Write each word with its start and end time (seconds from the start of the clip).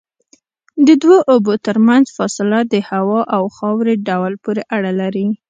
د 0.87 0.87
دوو 1.01 1.17
اوبو 1.31 1.53
ترمنځ 1.65 2.05
فاصله 2.17 2.59
د 2.73 2.75
هوا 2.89 3.21
او 3.35 3.43
خاورې 3.57 3.93
ډول 4.09 4.33
پورې 4.43 4.61
اړه 4.75 4.91
لري. 5.01 5.27